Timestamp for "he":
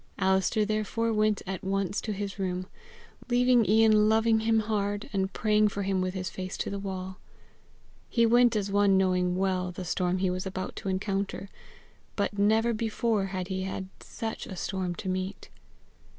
8.09-8.25, 10.17-10.31, 13.49-13.61